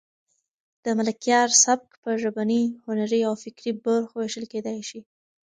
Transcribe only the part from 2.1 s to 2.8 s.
ژبني،